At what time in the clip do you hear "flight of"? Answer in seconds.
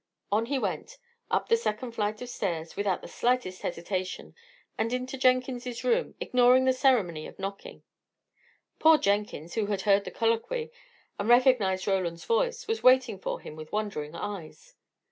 1.91-2.29